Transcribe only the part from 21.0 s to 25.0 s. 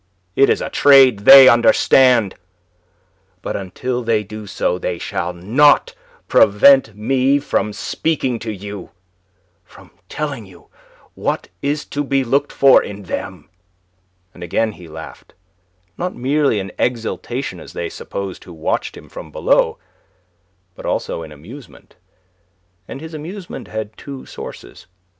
in amusement. And his amusement had two sources.